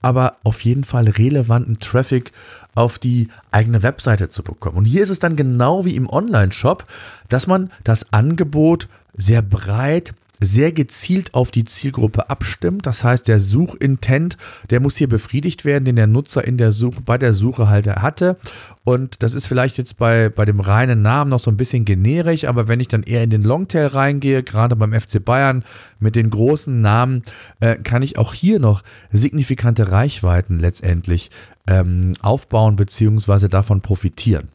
aber 0.00 0.36
auf 0.44 0.60
jeden 0.60 0.84
Fall 0.84 1.08
relevanten 1.08 1.80
Traffic 1.80 2.30
auf 2.76 3.00
die 3.00 3.30
eigene 3.50 3.82
Webseite 3.82 4.28
zu 4.28 4.44
bekommen. 4.44 4.76
Und 4.76 4.84
hier 4.84 5.02
ist 5.02 5.10
es 5.10 5.18
dann 5.18 5.34
genau 5.34 5.84
wie 5.84 5.96
im 5.96 6.08
Online-Shop, 6.08 6.86
dass 7.28 7.48
man 7.48 7.72
das 7.82 8.12
Angebot 8.12 8.86
sehr 9.16 9.42
breit 9.42 10.14
sehr 10.40 10.72
gezielt 10.72 11.34
auf 11.34 11.50
die 11.50 11.64
Zielgruppe 11.64 12.30
abstimmt. 12.30 12.86
Das 12.86 13.04
heißt, 13.04 13.28
der 13.28 13.40
Suchintent, 13.40 14.36
der 14.70 14.80
muss 14.80 14.96
hier 14.96 15.08
befriedigt 15.08 15.64
werden, 15.64 15.84
den 15.84 15.96
der 15.96 16.06
Nutzer 16.06 16.44
in 16.44 16.58
der 16.58 16.72
Suche, 16.72 17.00
bei 17.00 17.18
der 17.18 17.34
Suche 17.34 17.68
halt 17.68 17.86
hatte. 17.86 18.36
Und 18.84 19.22
das 19.22 19.34
ist 19.34 19.46
vielleicht 19.46 19.78
jetzt 19.78 19.96
bei, 19.96 20.28
bei 20.28 20.44
dem 20.44 20.60
reinen 20.60 21.02
Namen 21.02 21.30
noch 21.30 21.40
so 21.40 21.50
ein 21.50 21.56
bisschen 21.56 21.84
generisch, 21.84 22.44
aber 22.44 22.68
wenn 22.68 22.80
ich 22.80 22.88
dann 22.88 23.02
eher 23.02 23.22
in 23.22 23.30
den 23.30 23.42
Longtail 23.42 23.86
reingehe, 23.86 24.42
gerade 24.42 24.76
beim 24.76 24.92
FC 24.92 25.24
Bayern 25.24 25.64
mit 25.98 26.16
den 26.16 26.30
großen 26.30 26.80
Namen, 26.80 27.22
äh, 27.60 27.76
kann 27.76 28.02
ich 28.02 28.18
auch 28.18 28.34
hier 28.34 28.58
noch 28.58 28.82
signifikante 29.12 29.90
Reichweiten 29.90 30.58
letztendlich 30.58 31.30
ähm, 31.66 32.14
aufbauen 32.20 32.76
bzw. 32.76 33.48
davon 33.48 33.80
profitieren. 33.80 34.48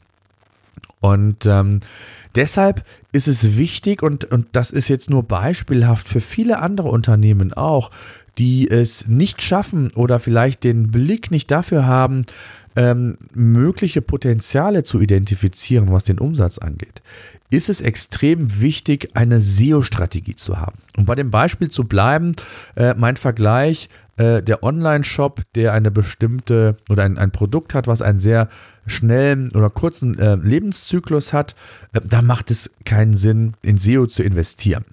Und 1.00 1.46
ähm, 1.46 1.80
deshalb 2.36 2.84
ist 3.12 3.28
es 3.28 3.58
wichtig, 3.58 4.04
und, 4.04 4.26
und 4.26 4.48
das 4.52 4.72
ist 4.72 4.88
jetzt 4.88 5.10
nur 5.10 5.24
beispielhaft 5.24 6.08
für 6.08 6.22
viele 6.22 6.60
andere 6.60 6.90
Unternehmen 6.90 7.54
auch, 7.54 7.92
die 8.38 8.70
es 8.70 9.08
nicht 9.08 9.42
schaffen 9.42 9.92
oder 9.92 10.20
vielleicht 10.20 10.64
den 10.64 10.92
Blick 10.92 11.32
nicht 11.32 11.52
dafür 11.52 11.86
haben, 11.86 12.26
ähm, 12.76 13.18
mögliche 13.34 14.02
Potenziale 14.02 14.84
zu 14.84 15.02
identifizieren, 15.02 15.92
was 15.92 16.04
den 16.04 16.20
Umsatz 16.20 16.60
angeht, 16.60 17.02
ist 17.50 17.68
es 17.68 17.82
extrem 17.82 18.62
wichtig, 18.62 19.10
eine 19.16 19.42
SEO-Strategie 19.42 20.36
zu 20.36 20.60
haben. 20.60 20.78
Um 20.96 21.06
bei 21.06 21.16
dem 21.16 21.32
Beispiel 21.32 21.70
zu 21.70 21.86
bleiben, 21.86 22.36
äh, 22.76 22.94
mein 22.96 23.18
Vergleich, 23.18 23.90
äh, 24.18 24.44
der 24.44 24.64
Online-Shop, 24.64 25.42
der 25.56 25.74
eine 25.74 25.92
bestimmte 25.92 26.78
oder 26.90 27.04
ein, 27.04 27.18
ein 27.18 27.32
Produkt 27.32 27.74
hat, 27.74 27.88
was 27.88 28.02
einen 28.02 28.20
sehr 28.20 28.50
schnellen 28.90 29.52
oder 29.52 29.70
kurzen 29.70 30.18
äh, 30.20 30.36
Lebenszyklus 30.36 31.34
hat, 31.34 31.56
äh, 31.94 32.02
da 32.04 32.22
macht 32.22 32.52
es 32.52 32.70
keinen 32.86 33.16
Sinn, 33.16 33.54
in 33.62 33.78
SEO 33.78 34.08
zu 34.08 34.24
investieren. 34.24 34.86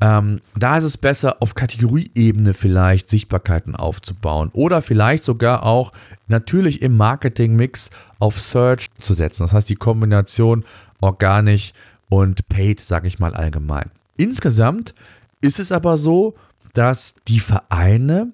Ähm, 0.00 0.40
da 0.54 0.76
ist 0.76 0.84
es 0.84 0.98
besser, 0.98 1.36
auf 1.40 1.54
Kategorieebene 1.54 2.52
vielleicht 2.52 3.08
Sichtbarkeiten 3.08 3.74
aufzubauen 3.74 4.50
oder 4.52 4.82
vielleicht 4.82 5.24
sogar 5.24 5.62
auch 5.62 5.92
natürlich 6.28 6.82
im 6.82 6.96
Marketing-Mix 6.96 7.90
auf 8.18 8.38
Search 8.38 8.88
zu 8.98 9.14
setzen. 9.14 9.44
Das 9.44 9.54
heißt, 9.54 9.68
die 9.70 9.76
Kombination 9.76 10.64
organisch 11.00 11.72
und 12.10 12.46
paid, 12.48 12.80
sage 12.80 13.08
ich 13.08 13.18
mal 13.18 13.34
allgemein. 13.34 13.90
Insgesamt 14.18 14.94
ist 15.40 15.58
es 15.58 15.72
aber 15.72 15.96
so, 15.96 16.34
dass 16.74 17.14
die 17.26 17.40
Vereine 17.40 18.32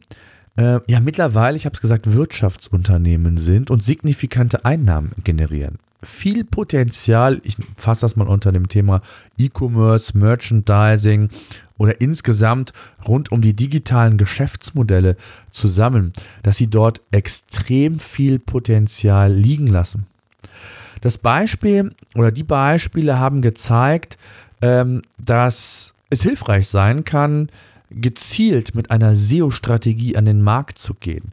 äh, 0.56 0.80
ja 0.86 1.00
mittlerweile, 1.00 1.56
ich 1.56 1.64
habe 1.64 1.74
es 1.74 1.80
gesagt, 1.80 2.12
Wirtschaftsunternehmen 2.12 3.38
sind 3.38 3.70
und 3.70 3.82
signifikante 3.82 4.64
Einnahmen 4.64 5.12
generieren. 5.24 5.78
Viel 6.04 6.44
Potenzial, 6.44 7.40
ich 7.44 7.56
fasse 7.76 8.00
das 8.02 8.16
mal 8.16 8.26
unter 8.26 8.50
dem 8.50 8.68
Thema 8.68 9.02
E-Commerce, 9.38 10.18
Merchandising 10.18 11.30
oder 11.78 12.00
insgesamt 12.00 12.72
rund 13.06 13.30
um 13.30 13.40
die 13.40 13.54
digitalen 13.54 14.16
Geschäftsmodelle 14.16 15.16
zusammen, 15.50 16.12
dass 16.42 16.56
sie 16.56 16.66
dort 16.66 17.00
extrem 17.12 18.00
viel 18.00 18.40
Potenzial 18.40 19.32
liegen 19.32 19.68
lassen. 19.68 20.06
Das 21.02 21.18
Beispiel 21.18 21.92
oder 22.14 22.32
die 22.32 22.44
Beispiele 22.44 23.18
haben 23.18 23.42
gezeigt, 23.42 24.18
ähm, 24.60 25.02
dass 25.18 25.92
es 26.10 26.22
hilfreich 26.22 26.68
sein 26.68 27.04
kann, 27.04 27.48
gezielt 27.94 28.74
mit 28.74 28.90
einer 28.90 29.14
SEO-Strategie 29.14 30.16
an 30.16 30.24
den 30.24 30.42
Markt 30.42 30.78
zu 30.78 30.94
gehen. 30.94 31.32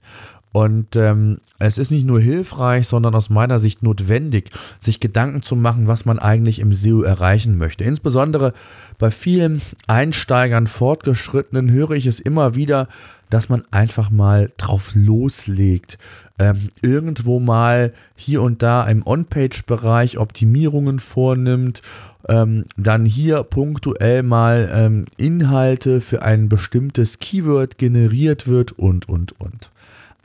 Und 0.52 0.96
ähm, 0.96 1.38
es 1.60 1.78
ist 1.78 1.92
nicht 1.92 2.06
nur 2.06 2.20
hilfreich, 2.20 2.88
sondern 2.88 3.14
aus 3.14 3.30
meiner 3.30 3.60
Sicht 3.60 3.84
notwendig, 3.84 4.50
sich 4.80 5.00
Gedanken 5.00 5.44
zu 5.44 5.56
machen, 5.56 5.88
was 5.88 6.06
man 6.06 6.18
eigentlich 6.18 6.60
im 6.60 6.74
SEO 6.74 7.04
erreichen 7.04 7.58
möchte. 7.58 7.84
Insbesondere 7.84 8.54
bei 8.98 9.12
vielen 9.12 9.62
Einsteigern, 9.86 10.66
Fortgeschrittenen 10.66 11.70
höre 11.72 11.92
ich 11.92 12.08
es 12.08 12.20
immer 12.20 12.56
wieder, 12.56 12.88
dass 13.30 13.48
man 13.48 13.64
einfach 13.70 14.10
mal 14.10 14.52
drauf 14.58 14.94
loslegt. 14.96 16.00
Ähm, 16.40 16.70
irgendwo 16.82 17.40
mal 17.40 17.94
hier 18.16 18.42
und 18.42 18.64
da 18.64 18.88
im 18.88 19.06
On-Page-Bereich 19.06 20.18
Optimierungen 20.18 21.00
vornimmt 21.00 21.84
ähm, 22.28 22.66
dann 22.78 23.06
hier 23.06 23.44
punktuell 23.44 24.24
mal 24.24 24.70
ähm, 24.74 25.06
Inhalte 25.18 26.02
für 26.02 26.22
ein 26.22 26.50
bestimmtes 26.50 27.20
Keyword 27.20 27.78
generiert 27.78 28.48
wird 28.48 28.72
und, 28.74 29.08
und, 29.08 29.40
und. 29.40 29.70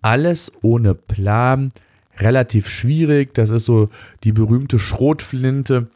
Alles 0.04 0.52
ohne 0.60 0.94
Plan, 0.94 1.72
relativ 2.18 2.68
schwierig. 2.68 3.32
Das 3.32 3.48
ist 3.48 3.64
so 3.64 3.88
die 4.22 4.32
berühmte 4.32 4.78
Schrotflinte. 4.78 5.86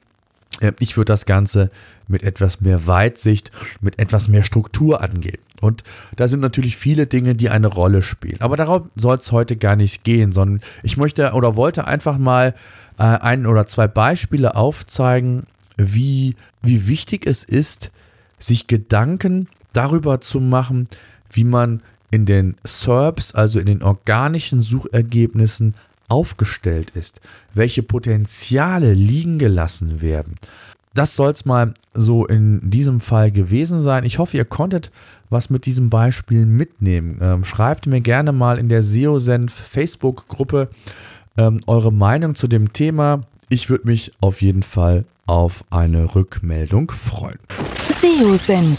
Äh, 0.60 0.72
ich 0.78 0.96
würde 0.96 1.12
das 1.12 1.26
Ganze 1.26 1.70
mit 2.06 2.22
etwas 2.22 2.62
mehr 2.62 2.86
Weitsicht, 2.86 3.50
mit 3.82 3.98
etwas 3.98 4.26
mehr 4.28 4.44
Struktur 4.44 5.02
angehen. 5.02 5.36
Und 5.60 5.84
da 6.16 6.26
sind 6.26 6.40
natürlich 6.40 6.78
viele 6.78 7.06
Dinge, 7.06 7.34
die 7.34 7.50
eine 7.50 7.66
Rolle 7.66 8.00
spielen. 8.00 8.40
Aber 8.40 8.56
darauf 8.56 8.88
soll 8.96 9.18
es 9.18 9.30
heute 9.30 9.58
gar 9.58 9.76
nicht 9.76 10.04
gehen, 10.04 10.32
sondern 10.32 10.62
ich 10.82 10.96
möchte 10.96 11.32
oder 11.32 11.54
wollte 11.54 11.86
einfach 11.86 12.16
mal 12.16 12.54
äh, 12.98 13.02
ein 13.02 13.44
oder 13.44 13.66
zwei 13.66 13.88
Beispiele 13.88 14.56
aufzeigen, 14.56 15.42
wie, 15.76 16.34
wie 16.62 16.88
wichtig 16.88 17.26
es 17.26 17.44
ist, 17.44 17.90
sich 18.38 18.68
Gedanken 18.68 19.48
darüber 19.74 20.22
zu 20.22 20.40
machen, 20.40 20.88
wie 21.30 21.44
man 21.44 21.82
in 22.10 22.26
den 22.26 22.56
SERPs, 22.64 23.34
also 23.34 23.58
in 23.58 23.66
den 23.66 23.82
organischen 23.82 24.60
Suchergebnissen, 24.60 25.74
aufgestellt 26.08 26.90
ist, 26.94 27.20
welche 27.54 27.82
Potenziale 27.82 28.94
liegen 28.94 29.38
gelassen 29.38 30.00
werden. 30.00 30.36
Das 30.94 31.14
soll 31.14 31.30
es 31.30 31.44
mal 31.44 31.74
so 31.94 32.26
in 32.26 32.70
diesem 32.70 33.00
Fall 33.00 33.30
gewesen 33.30 33.80
sein. 33.80 34.04
Ich 34.04 34.18
hoffe, 34.18 34.36
ihr 34.36 34.46
konntet 34.46 34.90
was 35.30 35.50
mit 35.50 35.66
diesem 35.66 35.90
Beispiel 35.90 36.46
mitnehmen. 36.46 37.18
Ähm, 37.20 37.44
schreibt 37.44 37.86
mir 37.86 38.00
gerne 38.00 38.32
mal 38.32 38.58
in 38.58 38.68
der 38.68 38.82
SEO-Senf 38.82 39.52
Facebook-Gruppe 39.52 40.70
ähm, 41.36 41.60
eure 41.66 41.92
Meinung 41.92 42.34
zu 42.34 42.48
dem 42.48 42.72
Thema. 42.72 43.20
Ich 43.48 43.70
würde 43.70 43.86
mich 43.86 44.12
auf 44.20 44.42
jeden 44.42 44.62
Fall 44.62 45.04
auf 45.26 45.64
eine 45.70 46.14
Rückmeldung 46.14 46.90
freuen. 46.90 47.38
SEO-Senf. 48.00 48.78